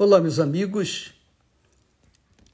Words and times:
Olá, 0.00 0.20
meus 0.20 0.38
amigos. 0.38 1.12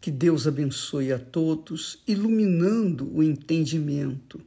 Que 0.01 0.11
Deus 0.11 0.47
abençoe 0.47 1.13
a 1.13 1.19
todos, 1.19 2.03
iluminando 2.09 3.15
o 3.15 3.23
entendimento, 3.23 4.41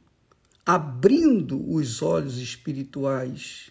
abrindo 0.66 1.64
os 1.72 2.02
olhos 2.02 2.38
espirituais 2.38 3.70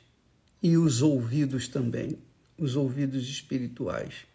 e 0.64 0.78
os 0.78 1.02
ouvidos 1.02 1.68
também, 1.68 2.18
os 2.58 2.78
ouvidos 2.78 3.28
espirituais, 3.28 4.26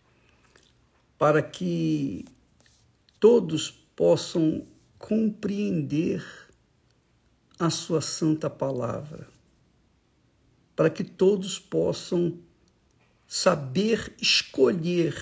para 1.16 1.40
que 1.40 2.27
todos 3.18 3.70
possam 3.96 4.66
compreender 4.98 6.22
a 7.59 7.70
sua 7.70 8.02
santa 8.02 8.50
palavra, 8.50 9.27
para 10.77 10.90
que 10.90 11.02
todos 11.02 11.59
possam 11.59 12.38
saber 13.35 14.14
escolher 14.21 15.17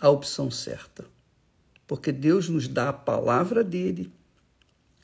a 0.00 0.08
opção 0.10 0.50
certa. 0.50 1.06
Porque 1.86 2.10
Deus 2.10 2.48
nos 2.48 2.66
dá 2.66 2.88
a 2.88 2.92
palavra 2.92 3.62
dele 3.62 4.12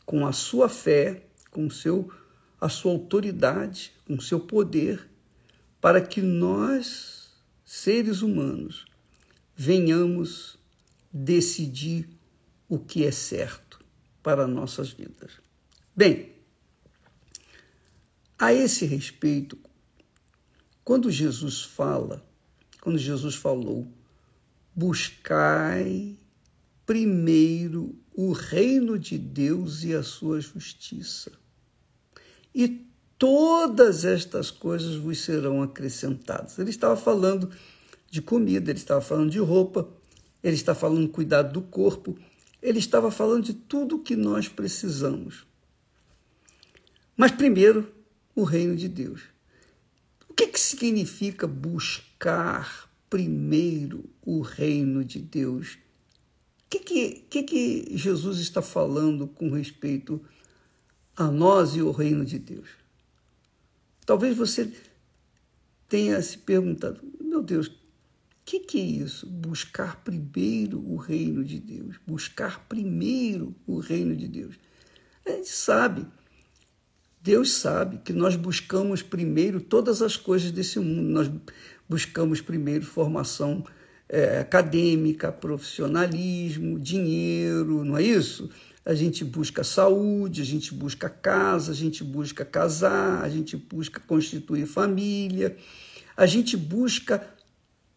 com 0.05 0.27
a 0.27 0.33
sua 0.33 0.69
fé, 0.69 1.23
com 1.49 1.71
seu 1.71 2.13
a 2.61 2.69
sua 2.69 2.91
autoridade, 2.91 3.93
com 4.05 4.15
o 4.15 4.21
seu 4.21 4.41
poder, 4.41 5.09
para 5.81 6.01
que 6.01 6.21
nós, 6.21 7.31
seres 7.65 8.21
humanos, 8.21 8.85
venhamos 9.55 10.59
decidir 11.13 12.09
o 12.69 12.81
que 12.81 13.05
é 13.05 13.13
certo 13.13 13.79
para 14.25 14.49
nossas 14.49 14.91
vidas. 14.91 15.35
Bem, 15.95 16.33
a 18.37 18.53
esse 18.53 18.87
respeito, 18.87 19.57
quando 20.87 21.11
Jesus 21.11 21.65
fala, 21.65 22.25
quando 22.81 22.97
Jesus 22.97 23.35
falou, 23.35 23.89
buscai 24.73 26.17
primeiro 26.87 27.99
o 28.15 28.31
reino 28.31 28.97
de 28.97 29.19
Deus 29.19 29.83
e 29.83 29.93
a 29.93 30.05
sua 30.05 30.41
justiça, 30.41 31.33
e 32.55 32.87
todas 33.19 34.05
estas 34.05 34.53
coisas 34.53 34.95
vos 34.95 35.19
serão 35.19 35.61
acrescentadas. 35.61 36.57
Ele 36.57 36.71
estava 36.71 36.97
falando 36.97 37.51
de 38.09 38.23
comida, 38.23 38.71
ele 38.71 38.79
estava 38.79 39.01
falando 39.01 39.31
de 39.33 39.41
roupa, 39.41 39.89
ele 40.41 40.55
está 40.55 40.73
falando 40.73 41.09
de 41.09 41.13
cuidado 41.13 41.53
do 41.53 41.63
corpo, 41.63 42.17
ele 42.63 42.79
estava 42.79 43.11
falando 43.11 43.43
de 43.43 43.55
tudo 43.55 44.05
que 44.05 44.15
nós 44.15 44.49
precisamos. 44.49 45.45
Mas 47.17 47.33
primeiro, 47.33 47.93
o 48.37 48.45
reino 48.45 48.77
de 48.77 48.87
Deus 48.87 49.35
que, 50.37 50.49
que 50.49 50.61
significa 50.61 51.47
buscar 51.47 52.91
primeiro 53.09 54.05
o 54.21 54.43
reino 54.43 55.03
de 55.03 55.21
Deus? 55.21 55.79
O 56.67 56.69
que, 56.69 56.79
que, 57.31 57.43
que, 57.43 57.97
Jesus 57.97 58.39
está 58.39 58.61
falando 58.61 59.27
com 59.27 59.51
respeito 59.51 60.23
a 61.17 61.31
nós 61.31 61.75
e 61.75 61.81
o 61.81 61.91
reino 61.91 62.23
de 62.23 62.39
Deus? 62.39 62.69
Talvez 64.05 64.37
você 64.37 64.71
tenha 65.89 66.21
se 66.21 66.37
perguntado: 66.37 67.01
meu 67.19 67.43
Deus, 67.43 67.69
o 67.69 67.73
que, 68.45 68.61
que 68.61 68.79
é 68.79 68.85
isso? 68.85 69.27
Buscar 69.27 70.05
primeiro 70.05 70.87
o 70.87 70.97
reino 70.97 71.43
de 71.43 71.59
Deus. 71.59 71.97
Buscar 72.07 72.67
primeiro 72.69 73.57
o 73.67 73.79
reino 73.79 74.15
de 74.15 74.29
Deus. 74.29 74.57
A 75.25 75.31
gente 75.31 75.49
sabe 75.49 76.07
Deus 77.27 77.55
sabe 77.55 77.99
que 78.05 78.13
nós 78.13 78.37
buscamos 78.37 79.03
primeiro 79.03 79.61
todas 79.61 80.01
as 80.01 80.17
coisas 80.17 80.53
desse 80.53 80.79
mundo. 80.79 81.03
Nós 81.11 81.29
buscamos 81.89 82.41
primeiro 82.41 82.87
formação 82.87 83.65
é, 84.09 84.39
acadêmica, 84.39 85.33
profissionalismo, 85.33 86.79
dinheiro, 86.79 87.85
não 87.85 87.97
é 87.97 88.03
isso? 88.05 88.49
A 88.85 88.95
gente 88.95 89.25
busca 89.25 89.65
saúde, 89.65 90.41
a 90.41 90.45
gente 90.45 90.73
busca 90.73 91.09
casa, 91.11 91.73
a 91.73 91.75
gente 91.75 92.05
busca 92.05 92.45
casar, 92.45 93.25
a 93.25 93.29
gente 93.29 93.57
busca 93.57 93.99
constituir 93.99 94.65
família, 94.65 95.57
a 96.17 96.27
gente 96.27 96.57
busca 96.57 97.29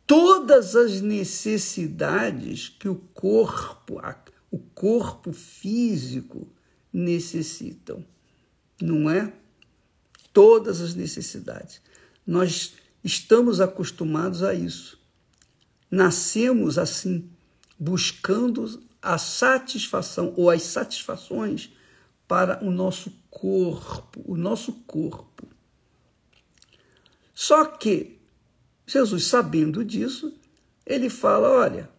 todas 0.08 0.76
as 0.76 1.02
necessidades 1.02 2.68
que 2.68 2.90
o 2.90 2.96
corpo, 2.96 4.02
o 4.50 4.58
corpo 4.58 5.32
físico 5.32 6.52
necessitam 6.92 8.04
não 8.82 9.10
é? 9.10 9.34
Todas 10.34 10.82
as 10.82 10.96
necessidades. 10.96 11.82
Nós 12.26 12.74
estamos 13.04 13.60
acostumados 13.60 14.44
a 14.44 14.54
isso. 14.54 15.00
Nascemos 15.90 16.78
assim, 16.78 17.30
buscando 17.78 18.82
a 19.02 19.18
satisfação 19.18 20.34
ou 20.36 20.50
as 20.50 20.64
satisfações 20.64 21.72
para 22.28 22.64
o 22.64 22.70
nosso 22.70 23.12
corpo, 23.30 24.22
o 24.26 24.38
nosso 24.38 24.74
corpo. 24.86 25.48
Só 27.34 27.66
que 27.66 28.20
Jesus, 28.86 29.26
sabendo 29.26 29.84
disso, 29.86 30.34
ele 30.86 31.10
fala: 31.10 31.50
olha, 31.50 31.90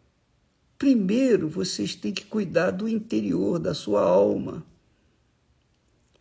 primeiro 0.77 1.49
vocês 1.49 1.95
têm 1.95 2.13
que 2.13 2.27
cuidar 2.27 2.71
do 2.71 2.89
interior 2.89 3.59
da 3.59 3.75
sua 3.75 4.03
alma. 4.03 4.65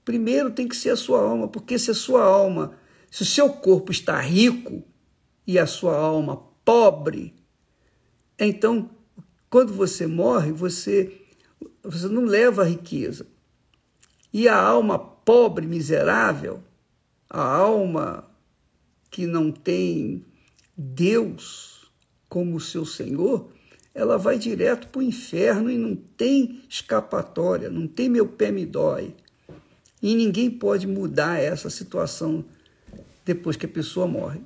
Primeiro 0.09 0.50
tem 0.50 0.68
que 0.68 0.75
ser 0.75 0.90
a 0.90 0.96
sua 0.96 1.22
alma, 1.22 1.47
porque 1.47 1.78
se 1.78 1.92
a 1.92 1.94
sua 1.94 2.24
alma, 2.24 2.75
se 3.12 3.22
o 3.22 3.25
seu 3.28 3.47
corpo 3.47 3.92
está 3.92 4.20
rico 4.20 4.84
e 5.46 5.59
a 5.59 5.68
sua 5.68 5.96
alma 5.96 6.36
pobre, 6.66 7.36
então 8.40 8.90
quando 9.52 9.72
você 9.72 10.08
morre, 10.08 10.52
você 10.52 11.16
você 11.84 12.08
não 12.08 12.25
leva 12.25 12.64
a 12.64 12.66
riqueza. 12.66 13.28
E 14.34 14.48
a 14.48 14.59
alma 14.59 14.98
pobre, 14.98 15.68
miserável, 15.68 16.64
a 17.30 17.44
alma 17.44 18.28
que 19.12 19.28
não 19.28 19.52
tem 19.52 20.25
Deus 20.75 21.88
como 22.28 22.59
seu 22.59 22.84
Senhor, 22.84 23.53
ela 23.94 24.18
vai 24.18 24.40
direto 24.40 24.88
para 24.88 25.02
o 25.02 25.03
inferno 25.03 25.69
e 25.69 25.78
não 25.78 25.96
tem 25.96 26.64
escapatória, 26.68 27.69
não 27.69 27.88
tem 27.88 28.09
meu 28.09 28.28
pé 28.28 28.52
me 28.52 28.66
dói. 28.66 29.16
E 30.02 30.16
ninguém 30.16 30.50
pode 30.50 30.88
mudar 30.88 31.40
essa 31.40 31.70
situação 31.70 32.46
depois 33.26 33.58
que 33.58 33.66
a 33.66 33.70
pessoa 33.70 34.08
morre. 34.08 34.42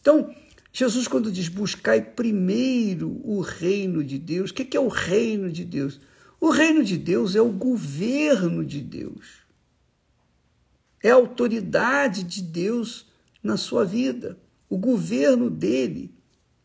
Então, 0.00 0.34
Jesus, 0.72 1.08
quando 1.08 1.32
diz 1.32 1.48
buscai 1.48 2.00
primeiro 2.00 3.20
o 3.24 3.40
reino 3.40 4.04
de 4.04 4.18
Deus, 4.18 4.50
o 4.50 4.54
que 4.54 4.76
é 4.76 4.80
o 4.80 4.88
reino 4.88 5.50
de 5.50 5.64
Deus? 5.64 6.00
O 6.40 6.50
reino 6.50 6.84
de 6.84 6.96
Deus 6.96 7.34
é 7.34 7.40
o 7.40 7.50
governo 7.50 8.64
de 8.64 8.80
Deus, 8.80 9.38
é 11.02 11.10
a 11.10 11.14
autoridade 11.14 12.22
de 12.22 12.42
Deus 12.42 13.06
na 13.42 13.56
sua 13.56 13.84
vida, 13.84 14.38
o 14.68 14.78
governo 14.78 15.50
dele 15.50 16.14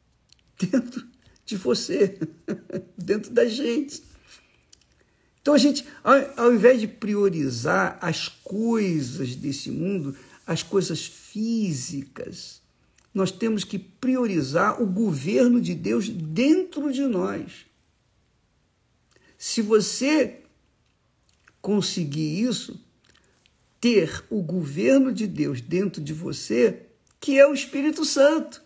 dentro 0.59 1.07
de 1.45 1.57
você, 1.57 2.19
dentro 2.95 3.31
da 3.31 3.45
gente. 3.45 4.03
Então 5.44 5.54
a 5.54 5.58
gente, 5.58 5.86
ao, 6.02 6.46
ao 6.46 6.54
invés 6.54 6.80
de 6.80 6.88
priorizar 6.88 7.98
as 8.02 8.30
coisas 8.30 9.36
desse 9.36 9.70
mundo, 9.70 10.16
as 10.48 10.64
coisas 10.64 11.06
físicas, 11.06 12.62
nós 13.14 13.30
temos 13.30 13.66
que 13.66 13.78
priorizar 13.78 14.81
o 14.81 14.86
governo 14.86 15.59
de 15.59 15.76
Deus 15.76 16.08
dentro 16.08 16.94
de 16.94 17.02
nós. 17.02 17.66
Se 19.38 19.62
você 19.62 20.40
conseguir 21.62 22.42
isso, 22.42 22.80
ter 23.81 24.24
o 24.30 24.42
governo 24.42 25.12
de 25.12 25.28
Deus 25.28 25.60
dentro 25.60 26.02
de 26.02 26.14
você, 26.14 26.84
que 27.20 27.38
é 27.38 27.46
o 27.46 27.54
Espírito 27.54 28.06
Santo. 28.06 28.63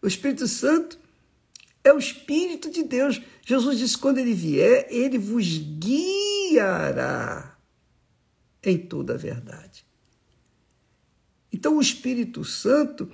O 0.00 0.06
Espírito 0.06 0.46
Santo 0.46 0.99
é 1.82 1.92
o 1.92 1.98
Espírito 1.98 2.70
de 2.70 2.82
Deus. 2.82 3.20
Jesus 3.44 3.78
disse: 3.78 3.98
quando 3.98 4.18
ele 4.18 4.34
vier, 4.34 4.86
ele 4.90 5.18
vos 5.18 5.58
guiará 5.58 7.56
em 8.62 8.78
toda 8.78 9.14
a 9.14 9.18
verdade. 9.18 9.84
Então, 11.52 11.76
o 11.76 11.80
Espírito 11.80 12.44
Santo 12.44 13.10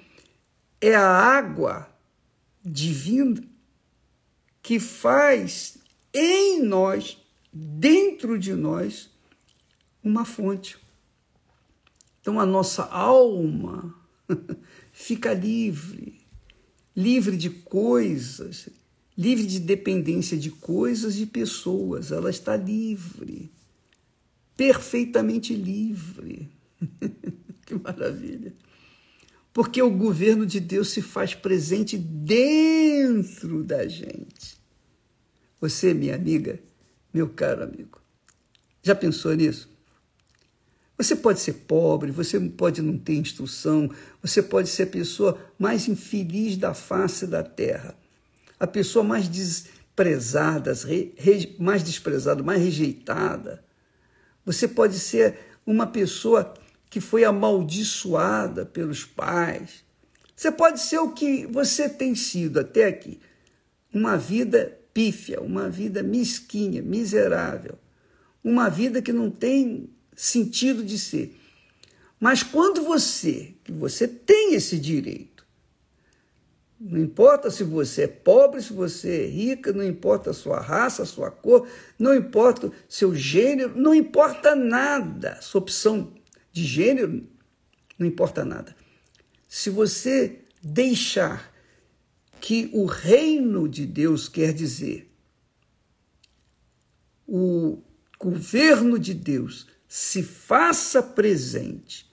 é 0.80 0.94
a 0.94 1.08
água 1.08 1.88
divina 2.64 3.42
que 4.62 4.78
faz 4.78 5.78
em 6.12 6.62
nós, 6.62 7.19
dentro 7.52 8.38
de 8.38 8.52
nós, 8.52 9.08
uma 10.02 10.24
fonte. 10.24 10.76
Então, 12.20 12.40
a 12.40 12.44
nossa 12.44 12.84
alma 12.84 13.94
fica 14.92 15.32
livre 15.32 16.25
livre 16.96 17.37
de 17.37 17.50
coisas, 17.50 18.69
livre 19.16 19.46
de 19.46 19.60
dependência 19.60 20.37
de 20.37 20.50
coisas 20.50 21.19
e 21.19 21.26
pessoas. 21.26 22.10
Ela 22.10 22.31
está 22.31 22.56
livre, 22.56 23.50
perfeitamente 24.56 25.54
livre. 25.54 26.50
que 27.66 27.75
maravilha! 27.75 28.54
Porque 29.52 29.81
o 29.81 29.90
governo 29.90 30.44
de 30.44 30.60
Deus 30.60 30.90
se 30.90 31.00
faz 31.02 31.34
presente 31.34 31.96
dentro 31.96 33.62
da 33.64 33.87
gente. 33.87 34.56
Você, 35.60 35.94
minha 35.94 36.14
amiga, 36.14 36.60
meu 37.12 37.28
caro 37.31 37.62
amigo, 37.62 37.98
já 38.82 38.94
pensou 38.94 39.34
nisso? 39.34 39.75
Você 40.98 41.14
pode 41.14 41.40
ser 41.40 41.52
pobre, 41.52 42.10
você 42.10 42.40
pode 42.40 42.81
não 42.81 42.96
ter 42.96 43.16
instrução, 43.16 43.90
você 44.22 44.43
pode 44.43 44.69
ser 44.69 44.84
a 44.84 44.87
pessoa 44.87 45.38
mais 45.58 45.88
infeliz 45.88 46.56
da 46.56 46.72
face 46.72 47.26
da 47.26 47.43
terra, 47.43 47.94
a 48.58 48.66
pessoa 48.66 49.04
mais 49.04 49.28
desprezada, 49.28 50.72
mais 51.58 51.82
desprezada, 51.82 52.43
mais 52.43 52.62
rejeitada. 52.62 53.62
Você 54.44 54.66
pode 54.66 54.98
ser 54.98 55.38
uma 55.66 55.87
pessoa 55.87 56.54
que 56.88 57.00
foi 57.00 57.25
amaldiçoada 57.25 58.64
pelos 58.64 59.04
pais. 59.04 59.84
Você 60.34 60.50
pode 60.50 60.81
ser 60.81 60.98
o 60.98 61.12
que 61.12 61.46
você 61.46 61.88
tem 61.88 62.14
sido 62.14 62.60
até 62.60 62.87
aqui. 62.87 63.20
Uma 63.93 64.16
vida 64.16 64.78
pífia, 64.94 65.43
uma 65.43 65.69
vida 65.69 66.02
mesquinha, 66.02 66.81
miserável. 66.81 67.78
Uma 68.43 68.70
vida 68.70 69.02
que 69.02 69.12
não 69.12 69.31
tem 69.31 69.90
sentido 70.16 70.82
de 70.82 70.98
ser. 70.98 71.38
Mas 72.18 72.42
quando 72.42 72.82
você, 72.82 73.54
que 73.62 73.70
você 73.70 74.08
tem 74.08 74.54
esse 74.54 74.78
direito, 74.78 75.46
não 76.80 76.98
importa 76.98 77.50
se 77.50 77.62
você 77.62 78.02
é 78.02 78.08
pobre, 78.08 78.62
se 78.62 78.72
você 78.72 79.24
é 79.24 79.26
rica, 79.26 79.72
não 79.72 79.84
importa 79.84 80.30
a 80.30 80.34
sua 80.34 80.60
raça, 80.60 81.02
a 81.02 81.06
sua 81.06 81.30
cor, 81.30 81.68
não 81.98 82.14
importa 82.14 82.72
seu 82.88 83.14
gênero, 83.14 83.78
não 83.78 83.94
importa 83.94 84.54
nada, 84.54 85.38
sua 85.40 85.60
opção 85.60 86.12
de 86.52 86.64
gênero, 86.64 87.26
não 87.98 88.06
importa 88.06 88.44
nada. 88.44 88.74
Se 89.48 89.70
você 89.70 90.40
deixar 90.62 91.52
que 92.40 92.70
o 92.72 92.84
reino 92.84 93.69
de 93.69 93.86
Deus 93.86 94.28
quer 94.28 94.52
dizer 94.52 95.10
o 97.26 97.82
governo 98.19 98.98
de 98.98 99.12
Deus 99.12 99.66
se 99.98 100.22
faça 100.22 101.02
presente 101.02 102.06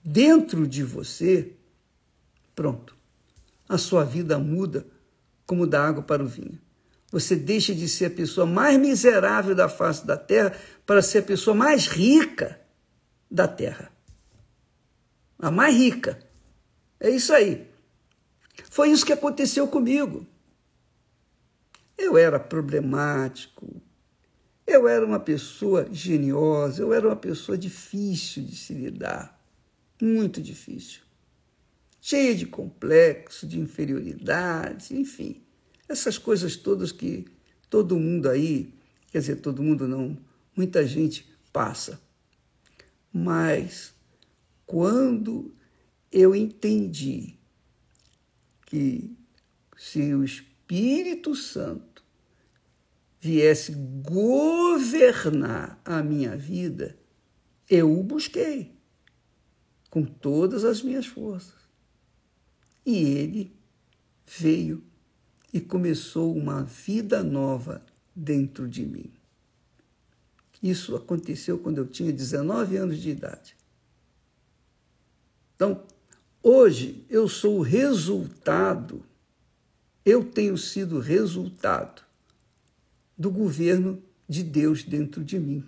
dentro 0.00 0.64
de 0.64 0.84
você, 0.84 1.56
pronto. 2.54 2.96
A 3.68 3.76
sua 3.76 4.04
vida 4.04 4.38
muda 4.38 4.86
como 5.44 5.66
da 5.66 5.84
água 5.84 6.04
para 6.04 6.22
o 6.22 6.28
vinho. 6.28 6.60
Você 7.10 7.34
deixa 7.34 7.74
de 7.74 7.88
ser 7.88 8.04
a 8.04 8.10
pessoa 8.10 8.46
mais 8.46 8.78
miserável 8.78 9.56
da 9.56 9.68
face 9.68 10.06
da 10.06 10.16
terra 10.16 10.56
para 10.86 11.02
ser 11.02 11.18
a 11.18 11.22
pessoa 11.22 11.52
mais 11.52 11.88
rica 11.88 12.60
da 13.28 13.48
terra. 13.48 13.90
A 15.36 15.50
mais 15.50 15.74
rica. 15.74 16.16
É 17.00 17.10
isso 17.10 17.32
aí. 17.32 17.68
Foi 18.70 18.88
isso 18.88 19.04
que 19.04 19.12
aconteceu 19.12 19.66
comigo. 19.66 20.24
Eu 21.98 22.16
era 22.16 22.38
problemático, 22.38 23.82
eu 24.80 24.88
era 24.88 25.04
uma 25.04 25.20
pessoa 25.20 25.86
geniosa, 25.92 26.82
eu 26.82 26.92
era 26.92 27.06
uma 27.06 27.16
pessoa 27.16 27.56
difícil 27.56 28.42
de 28.42 28.56
se 28.56 28.72
lidar, 28.72 29.38
muito 30.00 30.40
difícil. 30.40 31.02
Cheia 32.00 32.34
de 32.34 32.46
complexo, 32.46 33.46
de 33.46 33.60
inferioridade, 33.60 34.96
enfim, 34.96 35.42
essas 35.86 36.16
coisas 36.16 36.56
todas 36.56 36.92
que 36.92 37.26
todo 37.68 37.98
mundo 37.98 38.28
aí, 38.30 38.72
quer 39.12 39.18
dizer, 39.18 39.36
todo 39.36 39.62
mundo 39.62 39.86
não, 39.86 40.16
muita 40.56 40.86
gente 40.86 41.30
passa. 41.52 42.00
Mas 43.12 43.92
quando 44.64 45.54
eu 46.10 46.34
entendi 46.34 47.34
que 48.64 49.14
se 49.76 50.14
o 50.14 50.24
Espírito 50.24 51.34
Santo 51.34 51.89
viesse 53.20 53.72
governar 54.02 55.78
a 55.84 56.02
minha 56.02 56.34
vida, 56.36 56.96
eu 57.68 57.96
o 57.96 58.02
busquei 58.02 58.74
com 59.90 60.04
todas 60.04 60.64
as 60.64 60.82
minhas 60.82 61.04
forças. 61.06 61.60
E 62.86 62.96
ele 62.96 63.54
veio 64.26 64.82
e 65.52 65.60
começou 65.60 66.34
uma 66.34 66.62
vida 66.62 67.22
nova 67.22 67.84
dentro 68.16 68.66
de 68.66 68.86
mim. 68.86 69.12
Isso 70.62 70.96
aconteceu 70.96 71.58
quando 71.58 71.78
eu 71.78 71.86
tinha 71.86 72.12
19 72.12 72.76
anos 72.76 72.98
de 72.98 73.10
idade. 73.10 73.56
Então, 75.54 75.84
hoje 76.42 77.04
eu 77.10 77.28
sou 77.28 77.58
o 77.58 77.62
resultado, 77.62 79.04
eu 80.04 80.24
tenho 80.24 80.56
sido 80.56 80.98
resultado 81.00 82.09
do 83.20 83.30
governo 83.30 84.02
de 84.26 84.42
Deus 84.42 84.82
dentro 84.82 85.22
de 85.22 85.38
mim. 85.38 85.62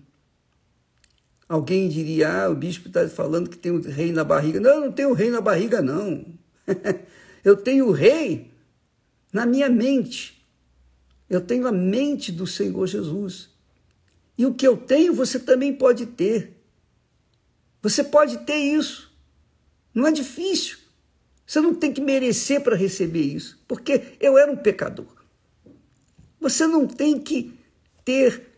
Alguém 1.47 1.87
diria, 1.87 2.45
ah, 2.45 2.49
o 2.49 2.55
bispo 2.55 2.89
está 2.89 3.07
falando 3.11 3.51
que 3.51 3.59
tem 3.59 3.71
o 3.71 3.77
um 3.77 3.83
rei 3.83 4.11
na 4.11 4.25
barriga. 4.25 4.59
Não, 4.59 4.71
eu 4.71 4.81
não 4.81 4.93
tenho 4.93 5.11
o 5.11 5.13
rei 5.13 5.29
na 5.29 5.43
barriga, 5.43 5.83
não. 5.83 6.25
eu 7.45 7.55
tenho 7.55 7.89
o 7.89 7.93
rei 7.93 8.51
na 9.31 9.45
minha 9.45 9.69
mente. 9.69 10.43
Eu 11.29 11.43
tenho 11.43 11.67
a 11.67 11.73
mente 11.73 12.33
do 12.33 12.47
Senhor 12.47 12.87
Jesus. 12.87 13.51
E 14.39 14.47
o 14.47 14.55
que 14.55 14.67
eu 14.67 14.75
tenho, 14.75 15.13
você 15.13 15.39
também 15.39 15.75
pode 15.75 16.07
ter. 16.07 16.57
Você 17.83 18.03
pode 18.03 18.39
ter 18.47 18.57
isso. 18.57 19.13
Não 19.95 20.07
é 20.07 20.13
difícil. 20.13 20.79
Você 21.47 21.61
não 21.61 21.75
tem 21.75 21.93
que 21.93 22.01
merecer 22.01 22.63
para 22.63 22.75
receber 22.75 23.21
isso, 23.21 23.63
porque 23.69 24.17
eu 24.19 24.39
era 24.39 24.51
um 24.51 24.57
pecador. 24.57 25.22
Você 26.43 26.67
não 26.67 26.87
tem 26.87 27.21
que 27.21 27.59
ter 28.05 28.53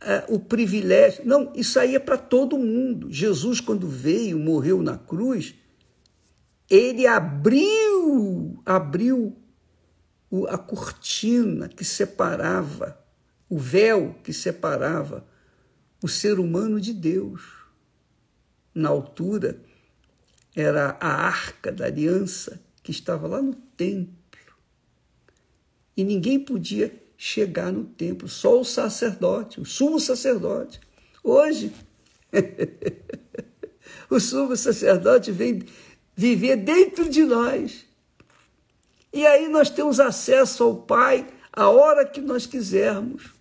uh, 0.00 0.34
o 0.34 0.38
privilégio. 0.38 1.26
Não, 1.26 1.52
isso 1.54 1.80
aí 1.80 1.96
é 1.96 1.98
para 1.98 2.16
todo 2.16 2.56
mundo. 2.56 3.10
Jesus, 3.10 3.60
quando 3.60 3.88
veio, 3.88 4.38
morreu 4.38 4.80
na 4.80 4.96
cruz, 4.96 5.54
ele 6.70 7.06
abriu, 7.06 8.62
abriu 8.64 9.36
a 10.48 10.56
cortina 10.56 11.68
que 11.68 11.84
separava 11.84 12.98
o 13.48 13.58
véu 13.58 14.14
que 14.24 14.32
separava 14.32 15.26
o 16.02 16.08
ser 16.08 16.38
humano 16.38 16.80
de 16.80 16.92
Deus. 16.92 17.42
Na 18.74 18.88
altura, 18.88 19.60
era 20.54 20.96
a 21.00 21.26
arca 21.26 21.70
da 21.70 21.86
aliança 21.86 22.60
que 22.82 22.90
estava 22.90 23.26
lá 23.26 23.42
no 23.42 23.54
templo. 23.54 24.14
E 25.96 26.02
ninguém 26.02 26.40
podia 26.40 27.03
chegar 27.26 27.72
no 27.72 27.84
templo, 27.84 28.28
só 28.28 28.60
o 28.60 28.66
sacerdote, 28.66 29.58
o 29.58 29.64
sumo 29.64 29.98
sacerdote. 29.98 30.78
Hoje, 31.22 31.72
o 34.10 34.20
sumo 34.20 34.54
sacerdote 34.54 35.32
vem 35.32 35.62
viver 36.14 36.56
dentro 36.56 37.08
de 37.08 37.24
nós. 37.24 37.86
E 39.10 39.26
aí 39.26 39.48
nós 39.48 39.70
temos 39.70 39.98
acesso 40.00 40.64
ao 40.64 40.76
Pai 40.76 41.26
a 41.50 41.70
hora 41.70 42.04
que 42.04 42.20
nós 42.20 42.44
quisermos 42.44 43.32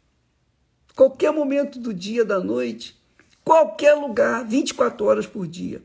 qualquer 0.95 1.33
momento 1.33 1.77
do 1.77 1.93
dia, 1.93 2.23
da 2.23 2.39
noite, 2.39 2.97
qualquer 3.43 3.95
lugar, 3.95 4.45
24 4.45 5.05
horas 5.05 5.27
por 5.27 5.45
dia. 5.45 5.83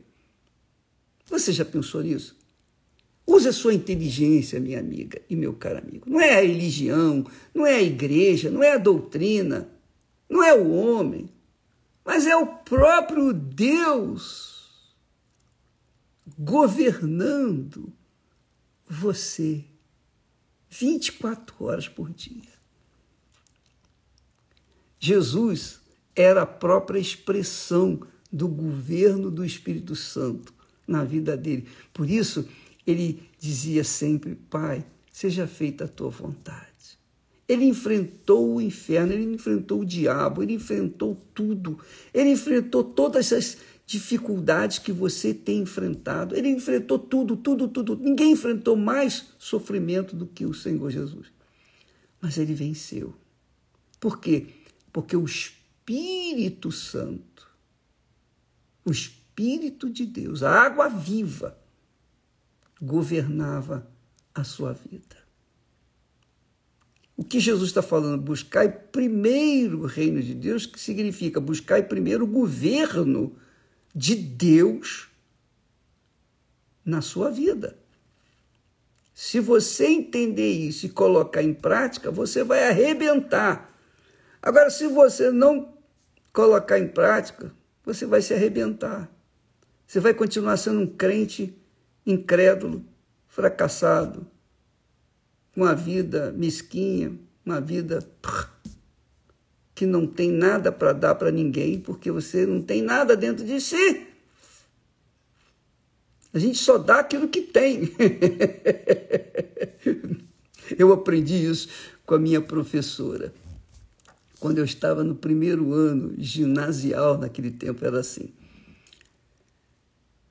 Você 1.25 1.51
já 1.51 1.65
pensou 1.65 2.01
nisso? 2.01 2.38
Use 3.29 3.47
a 3.47 3.53
sua 3.53 3.75
inteligência, 3.75 4.59
minha 4.59 4.79
amiga 4.79 5.21
e 5.29 5.35
meu 5.35 5.53
caro 5.53 5.77
amigo. 5.77 6.09
Não 6.09 6.19
é 6.19 6.39
a 6.39 6.41
religião, 6.41 7.23
não 7.53 7.63
é 7.63 7.75
a 7.75 7.83
igreja, 7.83 8.49
não 8.49 8.63
é 8.63 8.71
a 8.71 8.77
doutrina, 8.79 9.69
não 10.27 10.43
é 10.43 10.51
o 10.51 10.71
homem, 10.71 11.29
mas 12.03 12.25
é 12.25 12.35
o 12.35 12.47
próprio 12.47 13.31
Deus 13.31 14.89
governando 16.39 17.93
você 18.89 19.63
24 20.67 21.55
horas 21.63 21.87
por 21.87 22.09
dia. 22.09 22.57
Jesus 24.99 25.81
era 26.15 26.41
a 26.41 26.47
própria 26.47 26.97
expressão 26.97 28.01
do 28.31 28.47
governo 28.47 29.29
do 29.29 29.45
Espírito 29.45 29.95
Santo 29.95 30.51
na 30.87 31.03
vida 31.03 31.37
dele. 31.37 31.67
Por 31.93 32.09
isso, 32.09 32.49
ele 32.89 33.29
dizia 33.39 33.83
sempre: 33.83 34.35
Pai, 34.35 34.85
seja 35.11 35.47
feita 35.47 35.85
a 35.85 35.87
tua 35.87 36.09
vontade. 36.09 36.69
Ele 37.47 37.65
enfrentou 37.65 38.55
o 38.55 38.61
inferno, 38.61 39.11
ele 39.11 39.33
enfrentou 39.33 39.81
o 39.81 39.85
diabo, 39.85 40.43
ele 40.43 40.53
enfrentou 40.53 41.15
tudo. 41.33 41.79
Ele 42.13 42.29
enfrentou 42.29 42.83
todas 42.83 43.33
as 43.33 43.57
dificuldades 43.87 44.77
que 44.77 44.91
você 44.91 45.33
tem 45.33 45.61
enfrentado. 45.61 46.35
Ele 46.35 46.47
enfrentou 46.47 46.99
tudo, 46.99 47.35
tudo, 47.35 47.67
tudo. 47.67 47.97
Ninguém 47.97 48.33
enfrentou 48.33 48.75
mais 48.75 49.29
sofrimento 49.39 50.15
do 50.15 50.27
que 50.27 50.45
o 50.45 50.53
Senhor 50.53 50.91
Jesus. 50.91 51.31
Mas 52.21 52.37
ele 52.37 52.53
venceu. 52.53 53.15
Por 53.99 54.19
quê? 54.19 54.45
Porque 54.93 55.15
o 55.15 55.25
Espírito 55.25 56.71
Santo, 56.71 57.49
o 58.85 58.91
Espírito 58.91 59.89
de 59.89 60.05
Deus, 60.05 60.43
a 60.43 60.51
água 60.51 60.87
viva, 60.87 61.57
governava 62.81 63.87
a 64.33 64.43
sua 64.43 64.73
vida. 64.73 65.17
O 67.17 67.23
que 67.23 67.39
Jesus 67.39 67.69
está 67.69 67.81
falando? 67.81 68.21
Buscai 68.21 68.69
primeiro 68.71 69.81
o 69.81 69.85
reino 69.85 70.23
de 70.23 70.33
Deus, 70.33 70.65
que 70.65 70.79
significa 70.79 71.41
buscai 71.41 71.83
primeiro 71.83 72.23
o 72.23 72.27
governo 72.27 73.35
de 73.93 74.15
Deus 74.15 75.09
na 76.85 77.01
sua 77.01 77.29
vida. 77.29 77.77
Se 79.13 79.41
você 79.41 79.87
entender 79.87 80.49
isso 80.49 80.85
e 80.85 80.89
colocar 80.89 81.43
em 81.43 81.53
prática, 81.53 82.09
você 82.09 82.41
vai 82.41 82.69
arrebentar. 82.69 83.69
Agora, 84.41 84.69
se 84.69 84.87
você 84.87 85.29
não 85.29 85.73
colocar 86.31 86.79
em 86.79 86.87
prática, 86.87 87.51
você 87.83 88.05
vai 88.05 88.21
se 88.21 88.33
arrebentar. 88.33 89.11
Você 89.85 89.99
vai 89.99 90.13
continuar 90.13 90.55
sendo 90.55 90.79
um 90.79 90.87
crente 90.87 91.58
incrédulo, 92.11 92.83
fracassado, 93.27 94.25
com 95.53 95.61
uma 95.61 95.75
vida 95.75 96.31
mesquinha, 96.31 97.13
uma 97.45 97.61
vida 97.61 97.99
que 99.75 99.85
não 99.85 100.07
tem 100.07 100.31
nada 100.31 100.71
para 100.71 100.91
dar 100.91 101.15
para 101.15 101.31
ninguém, 101.31 101.79
porque 101.79 102.11
você 102.11 102.45
não 102.45 102.61
tem 102.61 102.81
nada 102.81 103.15
dentro 103.15 103.45
de 103.45 103.61
si. 103.61 104.07
A 106.33 106.39
gente 106.39 106.57
só 106.57 106.77
dá 106.77 106.99
aquilo 106.99 107.27
que 107.27 107.41
tem. 107.41 107.93
eu 110.77 110.93
aprendi 110.93 111.45
isso 111.45 111.69
com 112.05 112.15
a 112.15 112.19
minha 112.19 112.41
professora. 112.41 113.33
Quando 114.39 114.59
eu 114.59 114.65
estava 114.65 115.03
no 115.03 115.15
primeiro 115.15 115.73
ano 115.73 116.13
ginasial, 116.17 117.17
naquele 117.17 117.51
tempo 117.51 117.85
era 117.85 117.99
assim. 117.99 118.31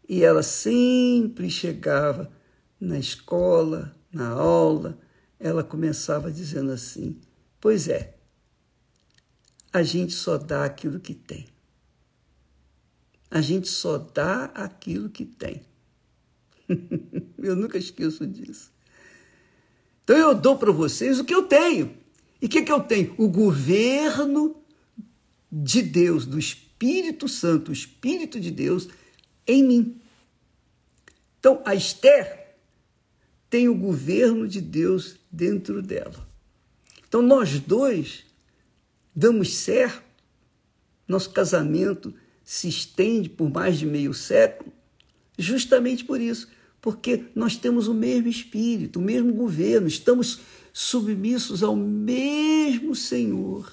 E 0.09 0.25
ela 0.25 0.43
sempre 0.43 1.51
chegava 1.51 2.33
na 2.81 2.99
escola, 2.99 3.95
na 4.11 4.29
aula, 4.29 4.99
ela 5.39 5.63
começava 5.63 6.33
dizendo 6.33 6.73
assim: 6.73 7.21
Pois 7.61 7.89
é, 7.89 8.17
a 9.73 9.83
gente 9.83 10.15
só 10.15 10.39
dá 10.39 10.65
aquilo 10.65 10.99
que 10.99 11.15
tem. 11.15 11.47
A 13.31 13.43
gente 13.43 13.69
só 13.69 13.99
dá 13.99 14.47
aquilo 14.47 15.11
que 15.11 15.27
tem. 15.27 15.61
eu 17.39 17.55
nunca 17.55 17.77
esqueço 17.77 18.27
disso. 18.27 18.73
Então 20.03 20.17
eu 20.17 20.35
dou 20.35 20.57
para 20.57 20.73
vocês 20.73 21.21
o 21.21 21.25
que 21.25 21.35
eu 21.35 21.43
tenho. 21.43 21.95
E 22.41 22.47
o 22.47 22.49
que, 22.49 22.63
que 22.63 22.73
eu 22.73 22.81
tenho? 22.81 23.15
O 23.19 23.29
governo 23.29 24.57
de 25.53 25.83
Deus, 25.83 26.25
do 26.25 26.39
Espírito 26.39 27.29
Santo, 27.29 27.71
o 27.71 27.75
Espírito 27.75 28.41
de 28.41 28.51
Deus 28.51 28.89
em 29.49 29.65
mim. 29.65 30.01
Então, 31.41 31.63
a 31.65 31.75
Esther 31.75 32.55
tem 33.49 33.69
o 33.69 33.75
governo 33.75 34.47
de 34.47 34.61
Deus 34.61 35.17
dentro 35.31 35.81
dela. 35.81 36.29
Então, 37.09 37.23
nós 37.23 37.59
dois 37.59 38.25
damos 39.15 39.57
certo, 39.57 40.03
nosso 41.09 41.31
casamento 41.31 42.15
se 42.45 42.69
estende 42.69 43.29
por 43.29 43.51
mais 43.51 43.79
de 43.79 43.87
meio 43.87 44.13
século, 44.13 44.71
justamente 45.39 46.05
por 46.05 46.21
isso, 46.21 46.49
porque 46.81 47.25
nós 47.35 47.57
temos 47.57 47.89
o 47.89 47.95
mesmo 47.95 48.29
espírito, 48.29 48.99
o 48.99 49.03
mesmo 49.03 49.33
governo, 49.33 49.89
estamos 49.89 50.41
submissos 50.73 51.63
ao 51.63 51.75
mesmo 51.75 52.95
Senhor. 52.95 53.73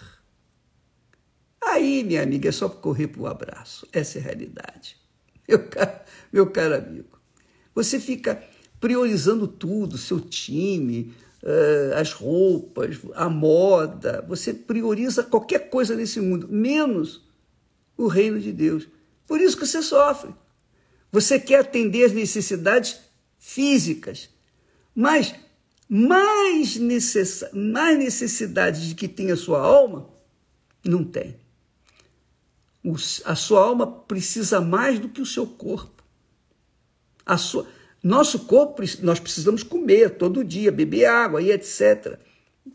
Aí, 1.62 2.03
minha 2.03 2.24
amiga, 2.24 2.50
é 2.50 2.51
só 2.51 2.70
correr 2.70 3.08
para 3.08 3.22
o 3.22 3.27
abraço. 3.27 3.88
Essa 3.91 4.17
é 4.17 4.22
a 4.22 4.24
realidade. 4.24 4.98
Meu 6.31 6.47
caro, 6.47 6.71
meu 6.71 6.77
amigo, 6.77 7.19
você 7.73 7.99
fica 7.99 8.43
priorizando 8.79 9.47
tudo, 9.47 9.97
seu 9.97 10.19
time, 10.19 11.13
eh, 11.43 11.93
as 11.95 12.11
roupas, 12.11 12.97
a 13.13 13.29
moda. 13.29 14.25
Você 14.27 14.53
prioriza 14.53 15.23
qualquer 15.23 15.69
coisa 15.69 15.95
nesse 15.95 16.19
mundo, 16.19 16.47
menos 16.49 17.23
o 17.97 18.07
reino 18.07 18.39
de 18.39 18.51
Deus. 18.51 18.87
Por 19.25 19.39
isso 19.39 19.57
que 19.57 19.65
você 19.65 19.81
sofre. 19.81 20.33
Você 21.11 21.39
quer 21.39 21.59
atender 21.59 22.05
as 22.05 22.11
necessidades 22.11 22.99
físicas, 23.39 24.29
mas 24.93 25.33
mais, 25.87 26.75
necess... 26.77 27.45
mais 27.53 28.19
de 28.81 28.95
que 28.95 29.07
tenha 29.07 29.35
a 29.35 29.37
sua 29.37 29.59
alma, 29.59 30.09
não 30.83 31.03
tem. 31.03 31.35
A 33.23 33.35
sua 33.35 33.61
alma 33.61 33.87
precisa 33.87 34.61
mais 34.61 34.99
do 34.99 35.09
que 35.09 35.21
o 35.21 35.25
seu 35.25 35.47
corpo. 35.47 36.03
A 37.25 37.37
sua... 37.37 37.67
Nosso 38.03 38.45
corpo, 38.45 38.83
nós 39.01 39.19
precisamos 39.19 39.63
comer 39.63 40.17
todo 40.17 40.43
dia, 40.43 40.71
beber 40.71 41.05
água 41.05 41.41
e 41.41 41.51
etc. 41.51 42.19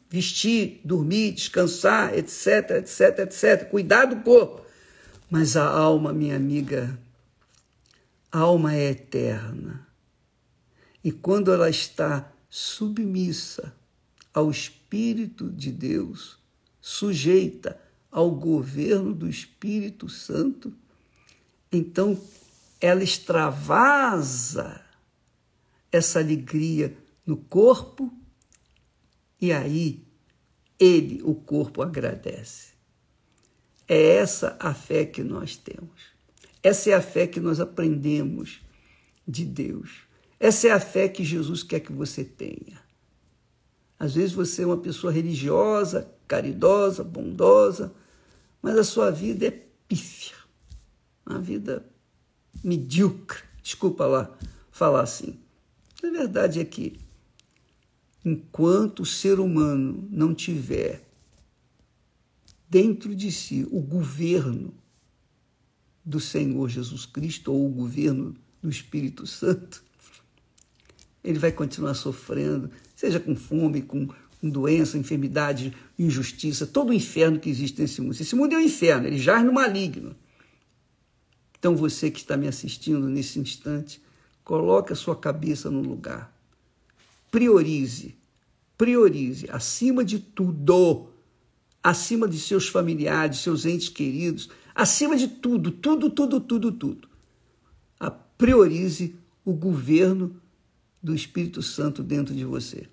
Vestir, 0.09 0.81
dormir, 0.85 1.33
descansar, 1.33 2.19
etc, 2.19 2.71
etc, 2.79 3.19
etc. 3.21 3.71
Cuidar 3.71 4.07
do 4.07 4.17
corpo. 4.25 4.67
Mas 5.31 5.57
a 5.57 5.65
alma, 5.65 6.13
minha 6.13 6.35
amiga, 6.35 6.99
a 8.33 8.41
alma 8.41 8.75
é 8.75 8.91
eterna. 8.91 9.87
E 11.05 11.13
quando 11.13 11.53
ela 11.53 11.71
está 11.71 12.33
submissa 12.49 13.73
ao 14.35 14.51
Espírito 14.51 15.49
de 15.49 15.71
Deus, 15.71 16.39
sujeita 16.81 17.81
ao 18.11 18.31
governo 18.31 19.15
do 19.15 19.29
Espírito 19.29 20.09
Santo, 20.09 20.73
então 21.71 22.21
ela 22.81 23.03
extravasa 23.05 24.81
essa 25.93 26.19
alegria 26.19 26.97
no 27.27 27.37
corpo 27.37 28.13
e 29.41 29.53
aí 29.53 30.05
ele, 30.79 31.21
o 31.23 31.35
corpo, 31.35 31.83
agradece. 31.83 32.71
É 33.87 34.17
essa 34.17 34.57
a 34.59 34.73
fé 34.73 35.05
que 35.05 35.23
nós 35.23 35.57
temos. 35.57 36.11
Essa 36.63 36.91
é 36.91 36.95
a 36.95 37.03
fé 37.03 37.27
que 37.27 37.41
nós 37.41 37.61
aprendemos 37.61 38.61
de 39.27 39.45
Deus. 39.45 40.03
Essa 40.39 40.69
é 40.69 40.71
a 40.71 40.81
fé 40.81 41.09
que 41.09 41.25
Jesus 41.25 41.63
quer 41.63 41.81
que 41.81 41.93
você 41.93 42.25
tenha. 42.25 42.81
Às 43.99 44.15
vezes 44.15 44.33
você 44.33 44.63
é 44.63 44.67
uma 44.67 44.79
pessoa 44.79 45.13
religiosa, 45.13 46.11
caridosa, 46.31 47.03
bondosa, 47.03 47.93
mas 48.63 48.79
a 48.79 48.85
sua 48.85 49.11
vida 49.11 49.49
é 49.49 49.51
pífia, 49.89 50.37
uma 51.27 51.41
vida 51.41 51.85
medíocre. 52.63 53.43
Desculpa 53.61 54.07
lá 54.07 54.39
falar 54.71 55.01
assim. 55.01 55.41
A 56.01 56.09
verdade 56.09 56.61
é 56.61 56.65
que, 56.65 57.01
enquanto 58.25 59.01
o 59.01 59.07
ser 59.07 59.41
humano 59.41 60.07
não 60.09 60.33
tiver 60.33 61.05
dentro 62.69 63.13
de 63.13 63.33
si 63.33 63.67
o 63.69 63.81
governo 63.81 64.73
do 66.05 66.21
Senhor 66.21 66.69
Jesus 66.69 67.07
Cristo 67.07 67.53
ou 67.53 67.67
o 67.67 67.71
governo 67.71 68.37
do 68.63 68.71
Espírito 68.71 69.27
Santo, 69.27 69.83
ele 71.25 71.41
vai 71.41 71.51
continuar 71.51 71.95
sofrendo, 71.95 72.71
seja 72.95 73.19
com 73.19 73.35
fome, 73.35 73.83
com, 73.83 74.09
doença, 74.49 74.97
enfermidade, 74.97 75.75
injustiça, 75.99 76.67
todo 76.67 76.91
o 76.91 76.95
inferno 76.95 77.39
que 77.39 77.51
existe 77.51 77.81
nesse 77.81 78.01
mundo. 78.01 78.17
Esse 78.19 78.35
mundo 78.35 78.55
é 78.55 78.59
um 78.59 78.63
inferno, 78.63 79.07
ele 79.07 79.19
jaz 79.19 79.45
no 79.45 79.53
maligno. 79.53 80.17
Então 81.59 81.77
você 81.77 82.11
que 82.11 82.21
está 82.21 82.37
me 82.37 82.49
assistindo 82.49 83.07
nesse 83.09 83.39
instante, 83.39 84.01
coloque 84.43 84.93
a 84.93 84.97
sua 84.97 85.15
cabeça 85.15 85.71
no 85.71 85.83
lugar. 85.83 86.35
Priorize, 87.31 88.17
priorize, 88.79 89.47
acima 89.51 90.03
de 90.03 90.19
tudo, 90.19 91.09
acima 91.83 92.27
de 92.27 92.39
seus 92.39 92.67
familiares, 92.67 93.41
seus 93.41 93.67
entes 93.67 93.91
queridos, 93.91 94.49
acima 94.75 95.17
de 95.17 95.29
tudo, 95.29 95.71
tudo, 95.71 96.09
tudo, 96.09 96.41
tudo, 96.41 96.73
tudo. 96.73 97.09
A 97.99 98.11
priorize 98.11 99.15
o 99.45 99.53
governo 99.53 100.35
do 101.03 101.15
Espírito 101.15 101.63
Santo 101.63 102.03
dentro 102.03 102.35
de 102.35 102.45
você, 102.45 102.89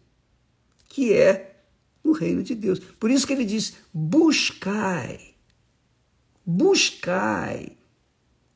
que 0.88 1.14
é 1.14 1.62
o 2.04 2.12
reino 2.12 2.44
de 2.44 2.56
Deus. 2.56 2.80
Por 2.80 3.12
isso 3.12 3.26
que 3.26 3.34
ele 3.34 3.46
diz: 3.46 3.74
buscai, 3.94 5.36
buscai 6.46 7.78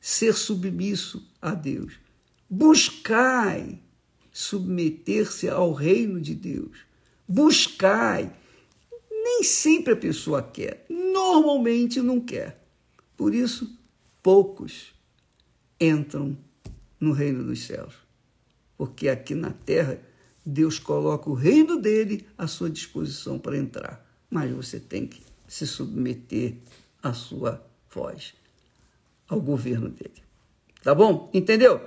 ser 0.00 0.34
submisso 0.34 1.26
a 1.40 1.54
Deus, 1.54 1.94
buscai 2.48 3.78
submeter-se 4.32 5.48
ao 5.48 5.72
reino 5.72 6.20
de 6.20 6.34
Deus, 6.34 6.78
buscai. 7.26 8.32
Nem 9.10 9.44
sempre 9.44 9.92
a 9.92 9.96
pessoa 9.96 10.42
quer, 10.42 10.84
normalmente 10.88 12.00
não 12.00 12.18
quer. 12.20 12.60
Por 13.16 13.32
isso, 13.32 13.78
poucos 14.20 14.92
entram 15.80 16.36
no 16.98 17.12
reino 17.12 17.44
dos 17.44 17.62
céus 17.64 18.02
porque 18.82 19.08
aqui 19.08 19.32
na 19.32 19.50
terra 19.50 19.96
Deus 20.44 20.78
coloca 20.78 21.30
o 21.30 21.34
reino 21.34 21.80
dele 21.80 22.26
à 22.36 22.46
sua 22.46 22.68
disposição 22.68 23.38
para 23.38 23.56
entrar. 23.56 24.04
Mas 24.28 24.50
você 24.50 24.80
tem 24.80 25.06
que 25.06 25.22
se 25.46 25.66
submeter 25.66 26.56
à 27.02 27.12
sua 27.12 27.64
voz, 27.90 28.34
ao 29.28 29.40
governo 29.40 29.88
dele. 29.88 30.22
Tá 30.82 30.94
bom? 30.94 31.30
Entendeu? 31.32 31.80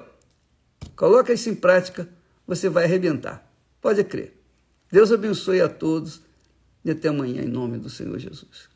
Coloca 0.96 1.34
isso 1.34 1.50
em 1.50 1.56
prática. 1.56 2.08
você 2.48 2.70
vai 2.70 2.86
arrebentar. 2.86 3.52
Pode 3.82 4.04
crer. 4.04 4.40
Deus 4.92 5.12
abençoe 5.12 5.62
a 5.62 5.68
todos 5.68 6.22
e 6.84 6.92
até 6.92 7.10
amanhã, 7.10 7.42
em 7.42 7.48
nome 7.48 7.78
do 7.78 7.90
Senhor 7.90 8.18
Jesus. 8.20 8.70